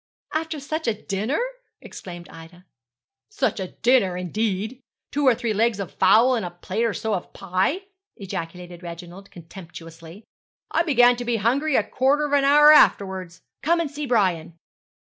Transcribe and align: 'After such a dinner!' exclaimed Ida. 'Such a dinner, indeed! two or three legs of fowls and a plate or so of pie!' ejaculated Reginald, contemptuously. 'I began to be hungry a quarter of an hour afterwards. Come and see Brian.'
'After 0.33 0.59
such 0.59 0.87
a 0.87 0.99
dinner!' 0.99 1.43
exclaimed 1.79 2.27
Ida. 2.29 2.65
'Such 3.29 3.59
a 3.59 3.67
dinner, 3.83 4.17
indeed! 4.17 4.81
two 5.11 5.27
or 5.27 5.35
three 5.35 5.53
legs 5.53 5.79
of 5.79 5.93
fowls 5.93 6.37
and 6.37 6.43
a 6.43 6.49
plate 6.49 6.85
or 6.85 6.93
so 6.95 7.13
of 7.13 7.31
pie!' 7.33 7.83
ejaculated 8.15 8.81
Reginald, 8.81 9.29
contemptuously. 9.29 10.23
'I 10.71 10.81
began 10.81 11.17
to 11.17 11.25
be 11.25 11.35
hungry 11.35 11.75
a 11.75 11.83
quarter 11.83 12.25
of 12.25 12.33
an 12.33 12.45
hour 12.45 12.71
afterwards. 12.73 13.43
Come 13.61 13.79
and 13.79 13.91
see 13.91 14.07
Brian.' 14.07 14.57